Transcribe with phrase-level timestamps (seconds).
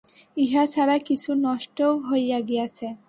[0.37, 2.87] ইহা ছাড়া কিছু নষ্টও হইয়া গিয়াছে।